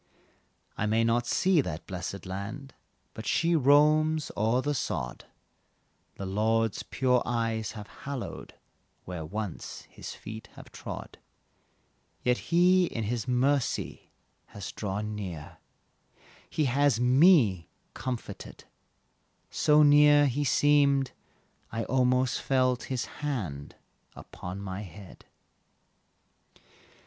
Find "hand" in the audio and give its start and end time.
23.21-23.75